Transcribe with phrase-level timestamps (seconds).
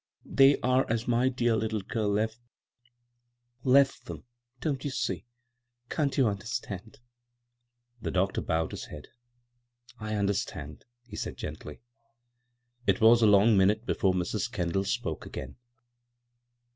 [0.25, 2.33] They are as my dear little g^l
[3.63, 4.23] left them.
[4.59, 5.27] Don't you see?
[5.91, 6.99] Can't you understand?"
[8.01, 9.09] The doctor bowed his head."
[9.99, 11.81] I understand," he said gendy.
[12.87, 14.51] It was a long minute before Mrs.
[14.51, 15.57] Kendall spoke again.